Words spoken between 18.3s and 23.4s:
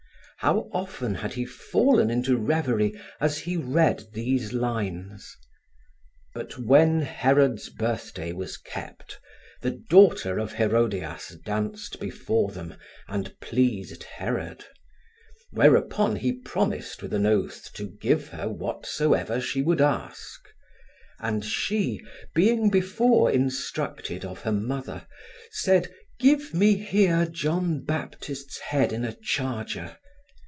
whatsoever she would ask. And she, being before